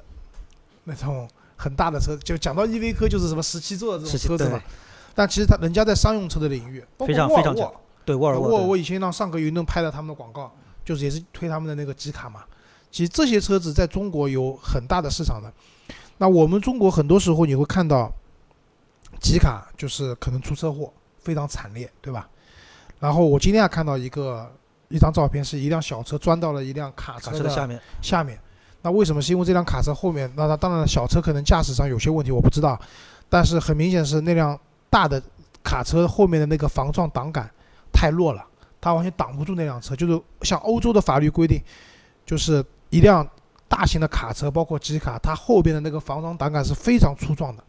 [0.85, 4.61] 那种很大的车，就讲到依维柯就是什么十七座的这种车子嘛。
[5.13, 10.51] 但其实它人家在商用车的领域，包括非常沃尔沃非常强，对沃尔沃对沃尔沃以前让上个云顿拍了他们的广告，
[10.83, 12.43] 就是也是推他们的那个吉卡嘛。
[12.91, 15.51] 其实这些车子在中国有很大的市场的。
[16.17, 18.11] 那我们中国很多时候你会看到，
[19.19, 22.29] 吉卡就是可能出车祸非常惨烈，对吧？
[22.99, 24.49] 然后我今天还看到一个
[24.89, 28.39] 一张照片，是一辆小车钻到了一辆卡卡车的下面，下面。
[28.81, 29.21] 那为什么？
[29.21, 32.79] 是因为这辆卡车后面，那它当然了小车可能驾驶上有些问题，我不知道，
[33.27, 35.21] 但是很明显是那辆大的
[35.63, 37.49] 卡车后面的那个防撞挡杆
[37.91, 38.45] 太弱了，
[38.79, 39.95] 它完全挡不住那辆车。
[39.95, 41.59] 就是像欧洲的法律规定，
[42.27, 43.27] 就是一辆
[43.67, 47.63] 大型的卡车，包括吉卡，它后边的那个防撞挡杆是非常粗壮的。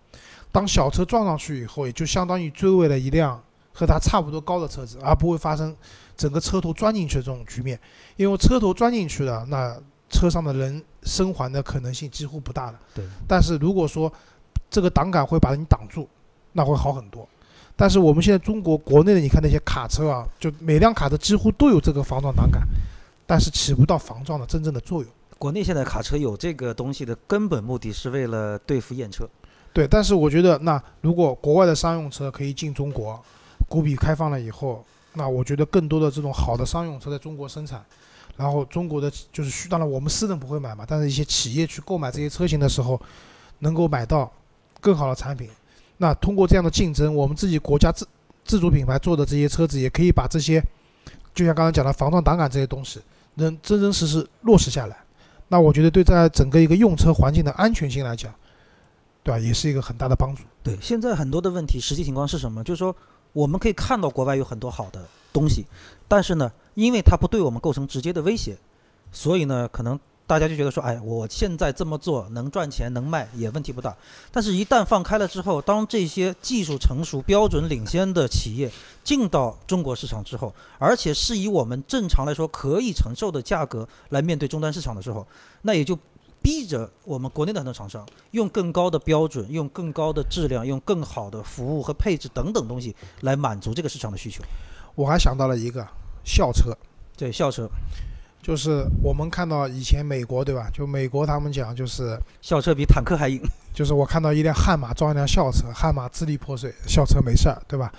[0.53, 3.43] 当小车撞上去以后，也就相当于追尾了一辆
[3.77, 5.77] 和它差不多高的车子，而不会发生
[6.17, 7.79] 整个车头钻进去的这种局面。
[8.17, 9.77] 因为车头钻进去了，那
[10.09, 12.81] 车上的人生还的可能性几乎不大了。
[12.95, 13.05] 对。
[13.29, 14.11] 但是如果说
[14.71, 16.09] 这个挡杆会把你挡住，
[16.53, 17.29] 那会好很多。
[17.77, 22.63] 但是我们现在中国国内的，你看那些卡车啊，就每辆卡车几乎都有这个防撞挡杆，
[23.27, 25.13] 但是起不到防撞的真正的作用。
[25.37, 29.29] 国内现在卡车有这个东西的根本目的是为了对付验车。
[29.75, 33.23] 对，但是我觉得，那如果国外的商用车可以进中国，
[33.69, 37.85] 股比开放了以后，那我觉得更多的这种好的商用车在中国生产，
[38.37, 43.01] 然后中国的就是，当然我们私人不会买嘛，但是一些企业去购买这些车型的时候，
[43.61, 44.31] 能够买到
[44.81, 45.49] 更好的产品。
[45.99, 48.07] 那通过这样的竞争，我们自己国家自
[48.45, 50.63] 自主品牌做的这些车子，也可以把这些，
[51.35, 53.01] 就像刚才讲的防撞挡杆这些东西，
[53.35, 54.97] 能真真实实落实下来。
[55.49, 58.33] 那我觉得对在整个一个用车环境的安全性来讲，
[59.23, 60.43] 对吧，也是一个很大的帮助。
[60.63, 62.63] 对，现在很多的问题，实际情况是什么？
[62.63, 62.95] 就是说，
[63.37, 65.67] 我们可以看到国外有很多好的东西，
[66.09, 68.57] 但是呢，因为它不对我们构成直接的威胁，
[69.13, 73.95] 所以呢，可能大家就觉得说，哎，我现在这么做能赚钱能卖也问题不大。
[74.33, 78.73] 但是，一旦放开了之后，当这些技术成熟、标准领先的企业
[79.05, 85.27] 进到中国市场之后，而且是以我们正常来说可以承受的价格来面对终端市场的时候，
[85.61, 85.99] 那也就。
[86.47, 94.45] 逼着我们国内的很多厂商用更高的标准、用更高的质量、用更好的服务和配置等等东西来满足这个市场的需求。
[94.95, 95.85] 我还想到了一个
[96.23, 96.73] 校车，
[97.17, 97.69] 对，校车，
[98.41, 100.71] 就是我们看到以前美国对吧？
[100.73, 103.43] 就美国他们讲就是校车比坦克还硬。
[103.75, 107.93] 就是我看到一辆悍马撞一辆校车，悍马支离破碎，校车没事儿，对吧？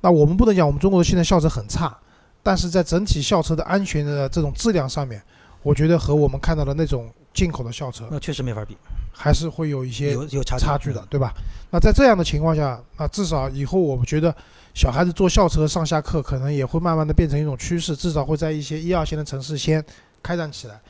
[0.00, 1.96] 那我们不能讲我们中国的现在校车很差，
[2.42, 5.22] 但是在整体校车的安全的这种质量上面，
[5.62, 8.76] 我觉得和我们看到的那种进口的校车那确实没法比，
[9.12, 11.32] 还是会有一些有有差差距的，对吧？
[11.70, 14.34] 那在这样的情况下，那至少以后我们觉得
[14.74, 19.84] 小孩子坐校车上下课，可能也会慢慢的变成一种趋势，至少会在一些一二线的城市先
[20.22, 20.80] 开展起来。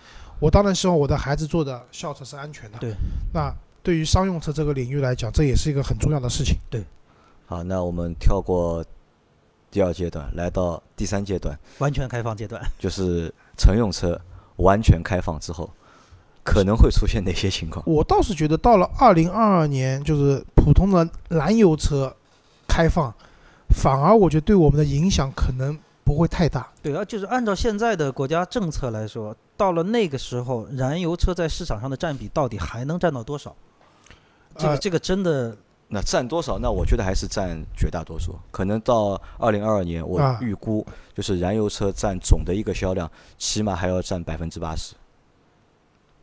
[0.40, 2.78] 我当然希望我的孩子坐的校车是安全的。
[2.78, 2.92] 对。
[3.33, 6.57] 那对于商用车这个领域来讲，这也是一个很重要的事情。
[6.68, 6.85] 对
[7.46, 8.85] 好，那我们跳过
[9.70, 12.61] 第二阶段，来到第三阶段，完全开放阶段。
[12.78, 14.20] 就是乘用车
[14.57, 15.70] 完全开放之后，
[16.44, 17.85] 可能会出现哪些情况？
[17.87, 22.14] 我倒是觉得到了二零二二年，就是普通的燃油车
[22.66, 23.12] 开放，
[23.70, 26.68] 反而我觉得对我们的影响可能不会太大。
[26.83, 33.55] 对啊，就是按照现在的国家政策来说，到了那个时候，燃油车在市场上的占比到底还能占到多少？
[34.57, 35.57] 这个呃这个真的
[35.88, 36.59] 那占多少？
[36.59, 38.35] 那我觉得还是占绝大多数。
[38.50, 44.94] 可能到二零二二年，我啊预估就是燃油车占总的一个销量，起码还要占百分之八十。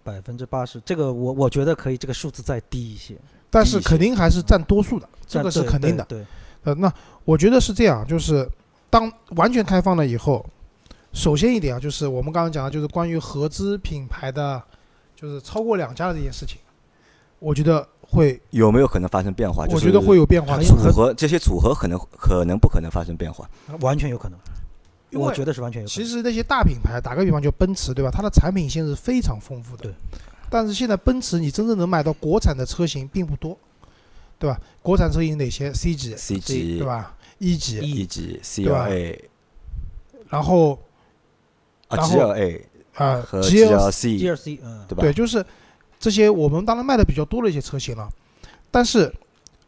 [0.09, 3.15] 百分之八十，这个我我觉得可以，这个数字再低一些，
[3.49, 6.03] 但是肯定还是占多数的，这个是肯定的。
[6.05, 6.25] 对，对
[6.63, 6.91] 呃，那
[7.25, 8.47] 我觉得是这样，就是
[8.89, 10.45] 当完全开放了以后，
[11.13, 14.61] 首先一点啊，就是我们刚刚讲的，就是关于合资品牌的，
[15.15, 16.57] 就是超过两家的这件事情，
[17.39, 19.65] 我觉得会，有没有可能发生变化？
[19.69, 23.49] 我觉得会有变化组合，这些组合可能可能不可能发生变化？
[23.81, 24.37] 完全有可能，
[25.11, 25.87] 我觉得是完全有。
[25.87, 28.11] 其实那些大品牌，打个比方，就奔驰，对吧？
[28.11, 29.83] 它的产品线是非常丰富的。
[29.83, 29.93] 对。
[30.51, 33.57] 但是现在奔驰，你真正能买到国产的车型并不多，
[34.39, 34.59] 对吧？
[34.81, 38.33] 国产车型哪些？C 级，C 级对、吧？？E 级，E 级、
[38.67, 39.19] 吧 CLA
[40.29, 40.73] 然后
[41.87, 42.61] 啊然后 GLA
[42.95, 45.01] 啊和，GL GLC，GLC，嗯，对吧？
[45.01, 45.45] 对，就是
[45.99, 48.09] 这些我们当然卖的比较多的一些车型了，
[48.71, 49.13] 但是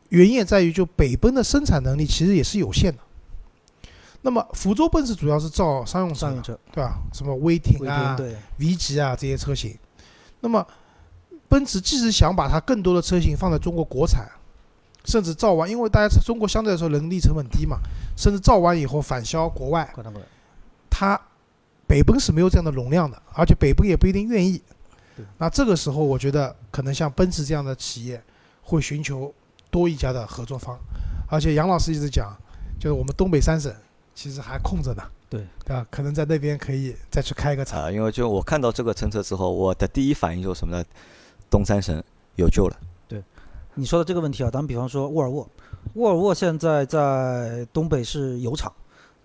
[0.09, 2.99] 原因也在于，就北奔的生产能力其实也是有限的。
[4.23, 6.99] 那么福州奔驰主要是造商用车，商用车，对吧？
[7.13, 8.15] 什么威霆威啊
[8.59, 9.75] ，V 级啊这些车型，
[10.41, 10.65] 那么
[11.49, 14.29] 奔驰即使想把它更多的车型放在中国国产，
[15.05, 17.77] 甚至造完，因为大家中国相对来说人力成本低嘛，
[18.15, 19.91] 甚至造完以后返销国外。
[20.89, 21.19] 它
[21.87, 24.61] 北奔是没有这样的容量的，而且北奔也不一定愿意。
[25.37, 28.21] 那这个时候，我觉得可能像奔驰这样的企业
[28.61, 29.33] 会寻求
[29.69, 30.77] 多一家的合作方，
[31.27, 32.35] 而且杨老师一直讲，
[32.79, 33.73] 就是我们东北三省
[34.13, 35.85] 其实还空着呢，对对吧？
[35.89, 37.83] 可能在那边可以再去开个厂。
[37.83, 40.83] 啊，因为就我看到这个政策之后，我的第一反应就是什么呢？
[41.49, 42.03] 东三省
[42.35, 42.77] 有救了。
[43.07, 43.23] 对
[43.73, 45.49] 你说的这个问题啊，咱们比方说沃尔沃，
[45.93, 48.71] 沃尔沃现在在东北是有厂，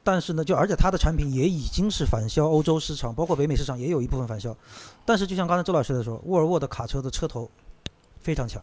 [0.05, 4.57] 但是呢，就而且它的产品也已经是返销欧洲市场，包括北美市场也有一部分返销。
[5.05, 7.51] 但是就像刚才周老师在说，沃尔沃的卡车的车头
[8.21, 8.63] 非常强，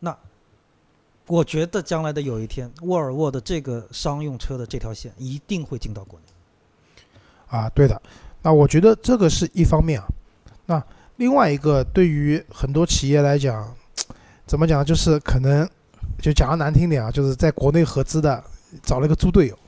[0.00, 0.16] 那
[1.26, 7.58] 我觉得将来的有一天，沃尔沃的这个商用车的这条线一定会进到国内。
[7.58, 8.00] 啊，对的。
[8.42, 10.06] 那我觉得这个是一方面啊。
[10.66, 10.82] 那
[11.16, 13.72] 另外一个，对于很多企业来讲，
[14.46, 15.68] 怎么讲，就是可能
[16.20, 18.42] 就讲的难听点啊，就是在国内合资的
[18.82, 19.58] 找了个猪队友，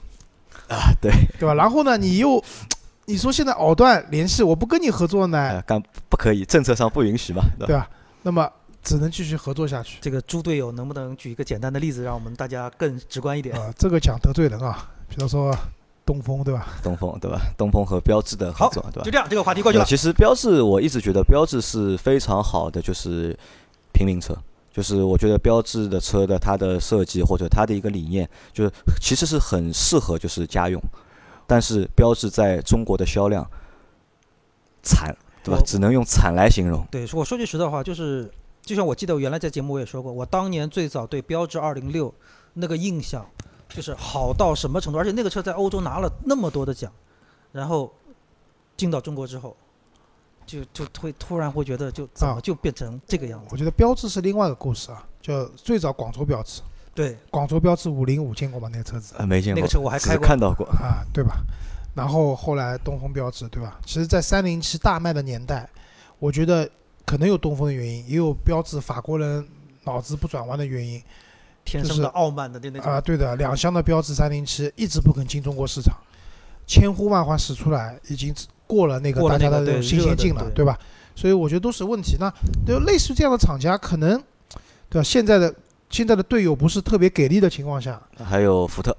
[0.69, 1.55] 啊，对，对吧？
[1.55, 2.43] 然后呢，你又
[3.07, 7.67] 你说现在藕断联系，我不跟你合作呢，呃，干不可以，政策上不允许嘛，对吧？
[7.67, 7.91] 对吧？
[8.23, 8.49] 那么
[8.89, 9.99] 只能继续合作下去。
[10.01, 13.55] 这个猪队友能不能举一个简单的例子，让我们大家更直观一点？
[13.55, 15.55] 啊，这个讲得罪人啊，比如说
[16.07, 16.69] 东风，对吧？
[16.83, 17.39] 东风对吧？
[17.59, 19.11] 东风和标致的合作，对吧就？
[19.11, 19.85] 这样，这个话题过去了。
[19.85, 23.39] 其实标致，我一直觉得标致是非常好的，就是
[23.93, 24.35] 平民车。
[24.73, 28.73] 就是我觉得标致的车的它的设计或者它的一个理念，就是
[29.03, 30.81] 其实是很适合就是家用，
[31.47, 33.45] 但是标致在中国的销量
[34.83, 35.61] 惨，对吧？
[35.67, 36.87] 只能用惨来形容。
[36.91, 38.31] 对，我说句实在话，就是
[38.69, 42.13] 就像我记得我原来在节目我也说过，我当年最早对标致二零六
[42.53, 43.27] 那个印象
[43.67, 46.93] 就是好到什么程度，而且那个车在欧洲拿了那么多的奖，
[47.51, 47.91] 然后
[48.77, 49.57] 进到中国之后，
[50.45, 53.47] 就就会突然会觉得就怎么啊就变成这个样子？
[53.51, 56.61] 我觉得标致是另外一个故事啊，就最早广州标致，
[56.95, 58.69] 对，广州标致五零五见过吗？
[58.71, 60.67] 那个车子啊，没见过，那个车我还开过看到过。
[60.67, 61.39] 啊，对吧？
[61.95, 63.81] 然后后来东风标致，对吧？
[63.87, 65.67] 其实，在三零七大卖的年代，
[66.19, 66.69] 我觉得
[67.09, 69.43] 可能有东风的原因，也有标致法国人
[69.85, 71.03] 脑子不转弯的原因
[71.65, 72.93] 天生的傲慢的那那种。
[72.93, 73.01] 啊。
[73.01, 75.97] 对的，两厢的标致三零七一直不肯进中国市场，
[76.67, 78.35] 千呼万唤始出来，已经
[78.67, 80.79] 过了那个大家的新鲜劲了，对对吧？
[81.17, 82.19] 所以我觉得都是问题。
[82.21, 82.31] 那
[82.67, 84.23] 就类似于这样的厂家，可能
[84.91, 85.03] 对吧？
[85.03, 85.55] 现在的
[85.89, 88.95] 现在的队友不是特别给力的情况下，还有福特，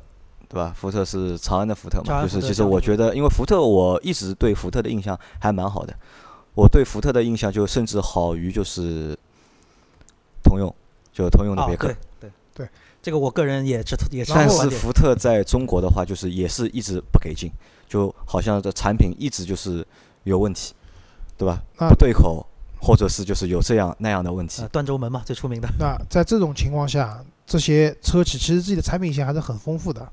[0.48, 0.74] 对吧？
[0.76, 5.94] 福特是长安的福特嘛，就是其实我觉得，因为福特我一直对福特的印象还蛮好的，
[6.60, 9.18] 我对福特的印象就甚至好于就是
[10.44, 10.74] 通用，
[11.14, 11.88] 就通用的啊，别克。
[11.88, 12.70] 对对对，
[13.02, 17.50] 这个我个人也知也是但是福特在中国的话，就是也是一直不给劲，
[17.88, 19.86] 就好像这产品一直就是
[20.24, 20.74] 有问题，
[21.38, 21.62] 对吧？
[21.78, 22.46] 不对口，
[22.82, 24.68] 或者是就是有这样那样的问题呃。
[24.68, 25.70] 断轴门嘛，最出名的。
[25.80, 30.12] 那在这种情况下，这些车企其实自己的产品线还是很丰富的，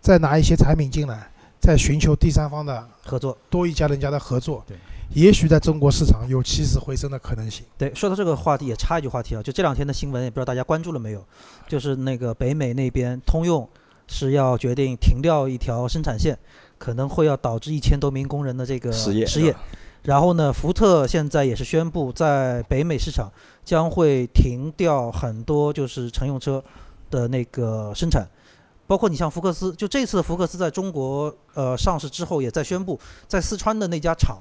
[0.00, 3.36] 再拿一些产品进来，再寻求第三方的合作。
[3.50, 4.78] 多一家人家的合作对，
[5.14, 7.64] 也许在中国市场有起死回生的可能性。
[7.78, 11.24] 对，说到这个话题，也插一句话题啊，就这两天的新闻，也不知道大家关注了没有？
[11.68, 13.68] 就是那个北美那边通用
[14.08, 16.36] 是要决定停掉一条生产线，
[16.78, 19.54] 可能会要导致一千多名工人的这个失业失业。
[20.02, 23.32] 然后呢，福特现在也是宣布，在北美市场
[23.64, 26.62] 将会停掉很多就是乘用车
[27.10, 28.28] 的那个生产，
[28.86, 34.36] 包括你像福克斯，就这次福克斯在中国呃上市之后，也在宣布，在四川的那家厂，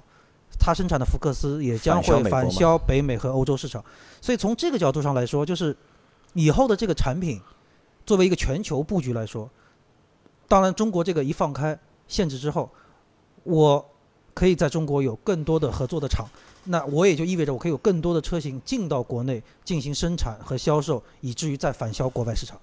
[0.60, 3.84] 它生产的福克斯也将会返销北美和欧洲市场。
[4.22, 5.76] 所以从这个角度上来说，就是
[6.34, 7.42] 以后的这个产品，
[8.06, 9.50] 作为一个全球布局来说，
[10.48, 12.70] 当然中国这个一放开限制之后，
[13.44, 13.86] 我
[14.34, 16.28] 可以在中国有更多的合作的厂，
[16.66, 22.60] 那我也就意味着我可以有更多的车型进到国内进行生产和销售，以至于再返销国外市场。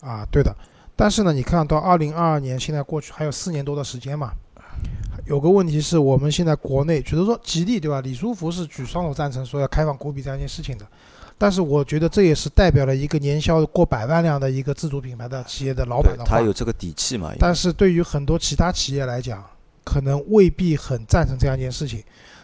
[0.00, 0.54] 啊，对的。
[0.94, 4.32] 但是呢，你看到二零二二年现在过去还有四年多的时间嘛，
[5.26, 8.00] 有个问题是我们现在国内，比如说吉利对吧？
[8.00, 10.86] 李书福是举双手赞成说要开放国比这样一件事情的，
[11.36, 16.40] 但是我觉得这也是代表了一个年销过百万辆的一个自主品牌的企业的老板的话他。
[16.40, 17.32] 有这个底气嘛？
[17.38, 19.44] 但是对于很多其他企业来讲，
[19.84, 22.02] 可能未必很赞成这样一件事情。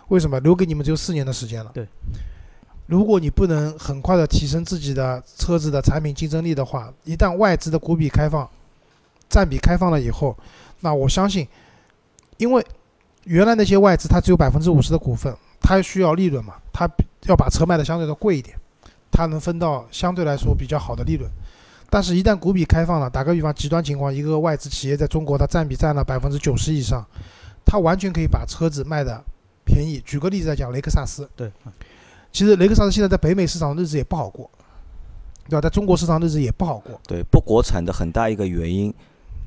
[0.08, 0.38] 为什么？
[0.40, 1.70] 留给你们只有四年的时间了。
[1.72, 1.88] 对。
[2.86, 8.46] 如果你不能很快的提升自己的车子的产品竞争力的话，一旦外资的股比开放，
[9.26, 10.36] 占比开放了以后，
[10.80, 11.48] 那我相信，
[12.36, 12.64] 因为
[13.24, 16.88] 原来那些外资它只有百分之五十的股份，它需要利润嘛，它
[17.22, 18.56] 要把车卖的相对的贵一点，
[19.10, 21.30] 它能分到相对来说比较好的利润。
[21.90, 27.06] 但是，一旦股比开放了，打个比方，极端情况，一个外资企业在中国它占比占了百分之九十以上，
[27.64, 29.22] 它完全可以把车子卖的
[29.64, 30.02] 便宜。
[30.04, 31.48] 举个例子来讲，雷克萨斯，对，
[32.32, 34.50] 其实雷克萨斯现在在北美市场的日子也不好过，
[35.48, 35.60] 对吧？
[35.60, 37.00] 在中国市场日子也不好过。
[37.06, 38.92] 对不国产的很大一个原因，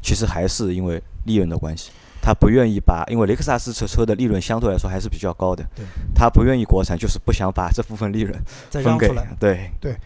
[0.01, 1.91] 其实还是因为利润的关系。
[2.27, 8.37] 他不愿意把，因为雷克萨斯车车的利润相对来说还是比较高的对，他不愿意国产，就是不想把这部分利润
[8.69, 9.33] 分给再让出来。
[9.39, 9.97] 对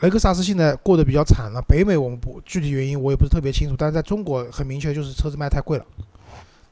[0.00, 1.62] 雷克萨斯现在过得比较惨了。
[1.68, 5.86] 北美我们不具体原因我也不是特别清楚，但是在中国很明确就是车子卖太贵了。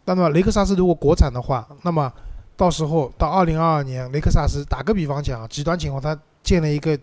[0.06, 2.12] 那么雷克萨斯如果国产的话，那么
[2.56, 6.98] 到时候到二零二二年，雷克萨斯打个比方讲，极端情况，它建了一个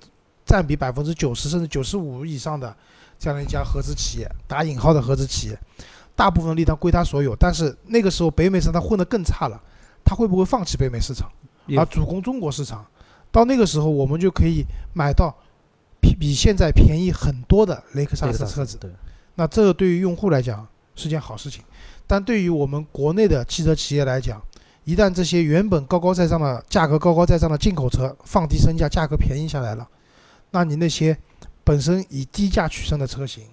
[0.45, 2.75] 占比百分之九十甚至九十五以上的
[3.17, 5.57] 这样的一家合资企业，打引号的合资企业，
[6.15, 7.35] 大部分力量归他所有。
[7.35, 9.61] 但是那个时候北美市场它混得更差了，
[10.03, 11.29] 他会不会放弃北美市场，
[11.77, 12.85] 而主攻中国市场？
[13.31, 15.35] 到那个时候，我们就可以买到
[15.99, 18.77] 比比现在便宜很多的雷克萨斯车子。
[18.77, 18.91] 对，
[19.35, 21.63] 那这个对于用户来讲是件好事情，
[22.05, 24.39] 但对于我们国内的汽车企业来讲，
[24.83, 29.87] 一旦这些原本高高在上的价格高高在上的进口车放低身价，价格便宜下来了，
[30.51, 31.17] 那你那些
[31.63, 33.45] 本身以低价取胜的车型，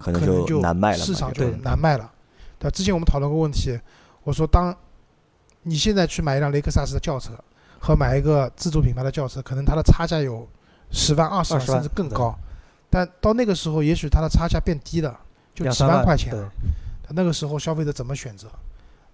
[0.00, 0.98] 可能就难卖了。
[0.98, 2.10] 市场就难卖了。
[2.58, 3.78] 对，之前我们讨论过问题，
[4.24, 4.74] 我说当
[5.62, 7.32] 你现在去买一辆雷克萨斯的轿车
[7.78, 10.48] 和买一个自主品牌的轿车，可能它的差价有
[10.90, 12.34] 十万、二十万甚至更高，
[12.88, 15.18] 但到那个时候，也许它的差价变低了，
[15.54, 16.50] 就几万块钱对了。
[17.10, 18.48] 那个时候消费者怎么选择，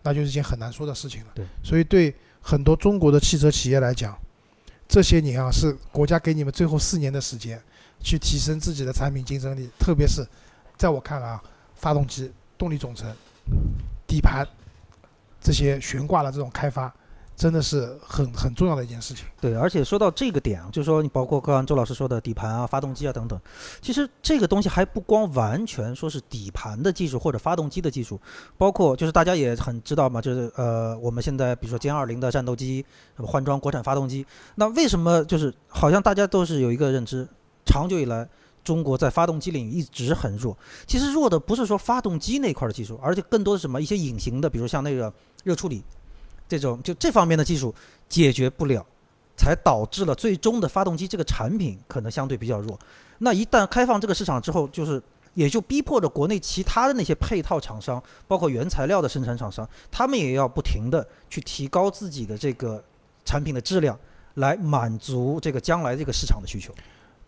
[0.03, 1.29] 那就是一件很难说的事情了。
[1.35, 4.17] 对，所以对很多中国的汽车企业来讲，
[4.89, 7.61] 这些年啊是国家给你们最后四年的时间
[8.01, 10.27] 去提升自己的产品竞争力，特别是
[10.77, 11.43] 在我看来啊，
[11.75, 13.11] 发动机、动力总成、
[14.07, 14.47] 底盘
[15.41, 16.93] 这些悬挂的这种开发，
[17.37, 19.25] 真的是很很重要的一件事情。
[19.41, 23.41] 对，而且说到这个点啊，就是说你包括刚刚周老师说的底盘啊、发动机啊等等，
[23.81, 28.21] 其实这个东西还不光完全说是底盘的技术或者发动机的技术，
[28.59, 32.85] 包括就是大家也很知道嘛，就是呃我们现在比如说歼二零的战斗机
[33.17, 37.27] 换装国产发动机，那为什么就是好像大家都是有一个认知，
[37.65, 38.29] 长久以来。
[38.67, 40.55] 中国在发动机领域一直很弱，
[40.87, 45.11] 其实弱的不是说发动机那块儿的技术，而且更多的是什么一些隐形的，比如像那个
[45.45, 45.83] 热处理，
[46.47, 47.75] 这种就这方面的技术
[48.09, 48.85] 解决不了。
[49.39, 52.81] 才导致了最终的发动机这个产品可能相对比较弱。
[53.19, 55.03] 那一旦开放这个市场之后，就是
[55.35, 62.83] 也就逼迫着国内其他的那些配套厂商，包括原材料的生产厂商，他们也要不停的去提高自己的这个
[63.27, 63.99] 产品的质量，
[64.37, 66.73] 来满足这个将来这个市场的需求。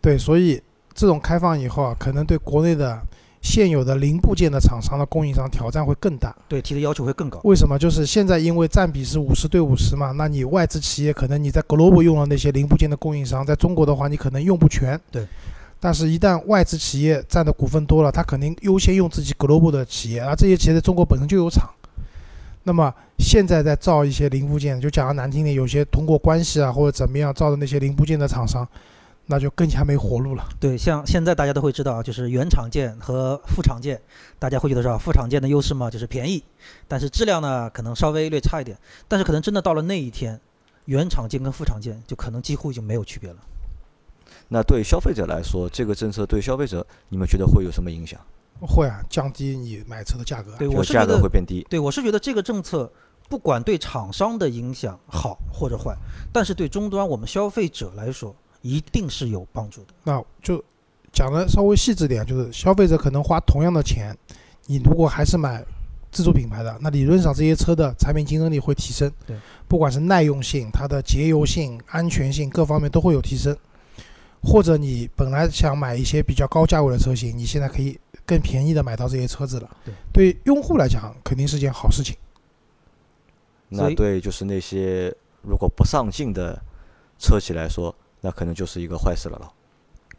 [0.00, 0.58] 对，所以
[0.98, 3.00] 这种开放以后啊，可能对国内的
[3.40, 6.34] 现有的零部件的厂商的供应商挑战会更大。
[6.48, 7.38] 对，提的要求会更高。
[7.44, 7.78] 为什么？
[7.78, 15.00] 就是现在因为占比是五十对五十嘛，那你外资企业可能你在 global 用了那些零部件的供应商，在中国的话你可能用不全。
[15.12, 15.24] 对。
[15.78, 21.70] 但是，一旦外资企业占的股份多了，他肯定优先用自己 global 的企业，而这些企业在中国本身就有厂。
[22.64, 28.66] 那么现在在造一些零部件，就讲的难听点，有些通过关系啊或者怎么样造的那些零部件的厂商，
[29.30, 30.42] 那就更加没活路了。
[30.58, 34.00] 对，像现在大家都会知道啊，就是原厂件和副厂件，
[34.38, 36.42] 大家会觉得说副厂件的优势嘛，就是便宜，
[36.88, 38.76] 但是质量呢可能稍微略差一点。
[39.06, 40.40] 但是可能真的到了那一天，
[40.86, 43.36] 原厂件跟副厂件就可能几乎已经没有区别了。
[44.48, 48.18] 那对消费者来说，这个政策对消费者，你们觉得会有什么影响？
[48.62, 50.56] 会啊，降低你买车的价格啊。
[50.58, 51.66] 对，我是觉得格会变低。
[51.68, 52.90] 对，我是觉得这个政策
[53.28, 55.94] 不管对厂商的影响好或者坏，
[56.32, 59.88] 但是对终端我们消费者来说，一定是有帮助的。
[60.04, 60.62] 那就
[61.12, 64.16] 讲的稍微细致点，就是消费者可能花同样的钱，
[64.66, 65.64] 你如果还是买
[66.10, 69.10] 自主品牌的，那理论上这些车的产品竞争力会提升。
[69.26, 73.56] 对，不管是耐用性、它的节油性、安全性各方面都会有提升。
[74.40, 79.68] 或者你本来想买一些比较高价位的车型，你现在可以更便宜的买到这些车子了。
[79.84, 82.16] 对，对用户来讲肯定是件好事情。
[83.68, 86.56] 那对就是那些如果不上进的
[87.18, 89.52] 车企来说，那可能就是一个坏事了了，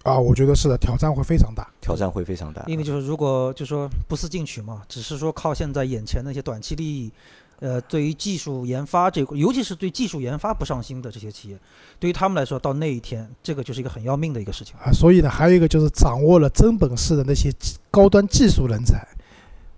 [0.04, 1.68] 啊，我觉得是的，挑战会非常大。
[1.82, 2.64] 挑战会非常大。
[2.68, 7.12] 因为就是如果就说不思进取嘛，只是说靠现在眼前那些短期利益，
[7.60, 11.60] 呃，对于技术研发这块，尤其是对技术研发不上心的这些企业，
[12.00, 14.76] 对于他们来说，到那一天，这个就是一个很要命的一个事情。
[14.80, 17.52] 啊，所以呢，还有一个就是掌握了真本事的那些
[17.92, 19.06] 高端技术人才，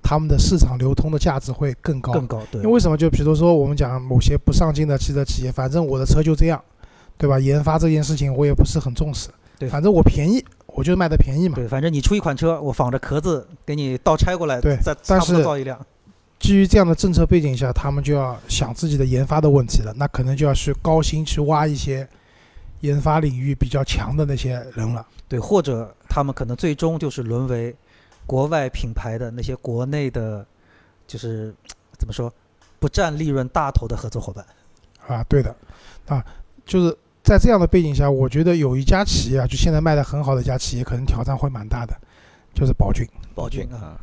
[0.04, 2.14] 他们的市场流通的价值会更高。
[2.14, 2.96] 更高，对因为，为什么？
[2.96, 6.64] 就比如说我们讲某些不上进的汽车企业，反正我的车就这样，
[7.22, 7.40] 对吧？
[7.40, 9.30] 研发这件事情我也不是很重视，
[9.60, 11.54] 对反正我便宜，我就卖的便宜嘛。
[11.54, 15.80] 对，反正你出一款车，我仿着壳子给你倒拆过来，对再差不多造一辆。
[16.40, 22.10] 基于这样的政策背景下，他们就要想自己的研发的问题了，那可能就要去高薪去挖一些
[22.80, 25.06] 研发领域比较强的那些人了。
[25.28, 27.76] 对，或者他们可能最终就是沦为
[28.26, 30.44] 国外品牌的那些国内的，
[31.06, 31.54] 就是
[32.00, 32.34] 怎么说，
[32.80, 34.44] 不占利润大头的合作伙伴。
[35.08, 35.56] 啊，对的，
[36.08, 36.26] 啊，
[36.66, 41.96] 就是在这样的背景下，我觉得有一家企业啊，就现在卖的很好的一家企业，可能挑战会蛮大的，
[42.54, 43.08] 就是宝骏。
[43.34, 44.00] 宝骏宝骏啊，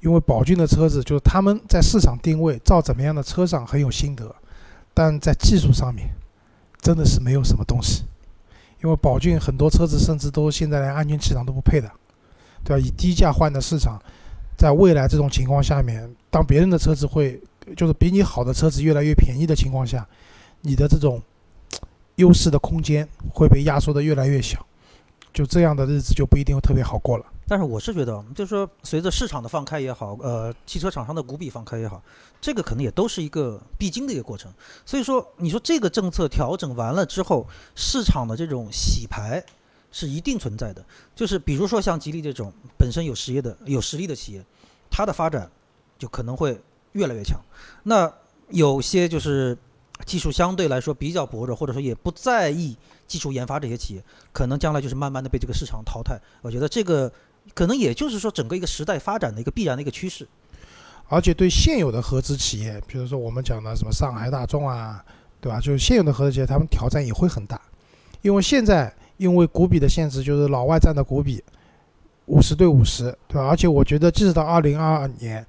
[0.00, 4.34] 因为宝骏的车子就是他们在市场定位造怎么样的车上很有心得，
[4.92, 6.08] 但在技术上面
[6.80, 8.04] 真的是没有什么东西。
[8.82, 11.90] 因为宝骏很多车子甚至都现在连安全气囊都不配的，
[12.62, 12.78] 对吧？
[12.78, 14.00] 以低价换的市场，
[14.56, 17.40] 在未来这种情况下面，当别人的车子会
[17.76, 20.06] 就是比你好的车子越来越便宜的情况下，
[20.60, 21.20] 你的这种
[22.18, 24.64] 优势的空间会被压缩的越来越小，
[25.32, 27.24] 就这样的日子就不一定特别好过了。
[27.46, 32.02] 但是我是觉得，就是说，随着市场的放开也好，呃，汽车厂商的股比放开也好，
[32.40, 34.52] 这个可能也都是一个必经的一个过程。
[34.84, 39.42] 所以说，你说这个政策调整完了之后，市场的这种洗牌
[39.90, 40.84] 是一定存在的。
[41.14, 44.44] 就是比如说像吉利这种本身有实业的、有实力的企业，
[44.90, 45.50] 它的发展
[45.98, 46.60] 就可能会
[46.92, 47.40] 越来越强。
[47.84, 48.12] 那
[48.50, 49.56] 有些就是
[50.04, 52.76] 技术相对来说比较薄弱，或者说也不在意
[53.06, 56.18] 技术研发这些企业，可能将来就是慢慢的被这个市场淘汰。
[56.42, 57.12] 我觉得这个。
[57.54, 60.28] 可能也就是说，整个一个时代发展的一个必然的一个趋势。
[61.08, 65.02] 而且对现有的合资企业，比如说我们讲的什么上海大众啊，
[65.40, 65.58] 对吧？
[65.58, 67.58] 就是现有的合资企业，他们挑战也会很大，
[68.20, 71.42] 因为现在因为股比的限制，就是老外占的股比
[72.26, 73.46] 五十对五十，对吧？
[73.48, 75.44] 而且我觉得，即使到二零二二年，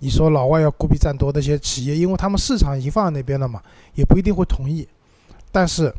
[0.00, 3.62] 你说老外要孤僻占多那些企业，因为他们市场已经放在那边了嘛，
[3.94, 4.86] 也不一定会同意。
[5.52, 5.94] 但是。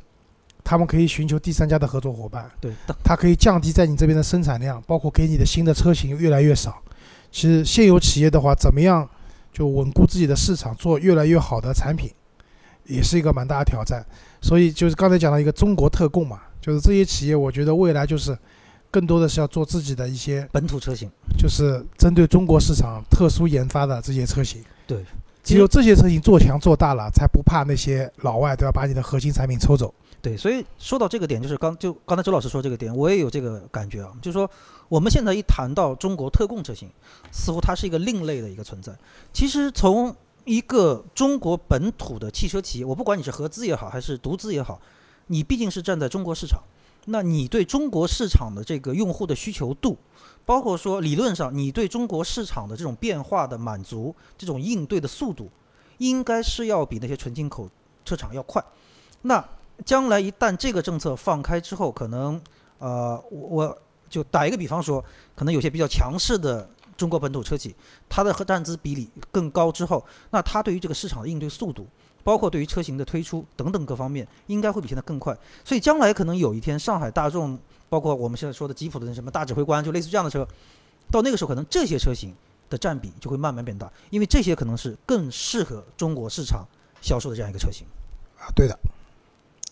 [0.63, 2.71] 他们可以寻求第三家的合作伙伴，对，
[3.03, 6.79] 它可以降低在你这边的生产量，包括给你的新的车型越来越少。
[7.31, 9.09] 其实现有企业的话，怎么样
[9.51, 12.11] 就稳固自己的市场，做越来越好的产品，
[12.85, 14.05] 也是一个蛮大的挑战。
[14.39, 18.37] 所以就是刚才讲到一个中国特供嘛，就是这些企业，我觉得未来就是
[18.91, 24.61] 更多的是要做自己的一些本土车型，就是针对中国市场特殊研发的这些车型。
[24.85, 25.03] 对，
[25.41, 29.93] 只有这些车型做强做大了，才不怕那些老外都要把你的核心产品抽走。
[30.21, 34.47] 对，所以说到这个点，就是刚就刚才周老师说这个点，我也有这个感觉啊，就是说
[34.87, 36.87] 我们现在一谈到中国特供车型，
[37.31, 38.93] 似乎它是一个另类的一个存在。
[39.33, 44.79] 其实从一个中国本土的汽车企业，我不管你是合资也好，还是独资也好，
[45.27, 46.61] 你毕竟是站在中国市场，
[47.05, 49.97] 那你对中国市场的这个用户的需求度，
[50.45, 55.49] 包括说理论上你对中国市场的这种变化的满足，这种应对的速度，
[55.97, 57.69] 应该是要比那些纯进口
[58.05, 58.63] 车厂要快。
[59.23, 59.43] 那
[59.83, 62.39] 将来一旦这个政策放开之后，可能，
[62.77, 63.77] 呃，我我
[64.09, 65.03] 就打一个比方说，
[65.35, 67.75] 可能有些比较强势的中国本土车企，
[68.07, 71.87] 它的和占资比例更高之后，那它对于这个市场的应对速度，
[72.24, 75.38] 包括对于车型的推出等等各方面，应该会比现在更快。
[75.63, 77.57] 所以将来可能有一天，上海大众，
[77.89, 80.47] 包括我们现在说的吉普的什么大指挥官，就类似这样的车，
[81.11, 82.34] 到那个时候，可能这些车型
[82.69, 86.65] 的占比就会慢慢变大，因为这些可能是更适合中国市场
[87.01, 87.86] 销售的这样一个车型。
[88.38, 88.78] 啊，对的。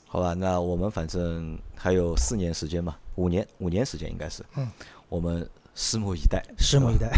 [0.08, 4.68] 好吧，那我们反正还有四年时间嘛，五年五年时间应该是，嗯，
[5.08, 7.12] 我们拭目以待，拭目以待。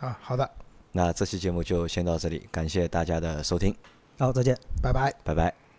[0.00, 0.50] 啊，好的，
[0.92, 3.76] 那这期节目就先到这里，感谢大家的收听，
[4.20, 5.69] 好，再见，拜拜，拜拜。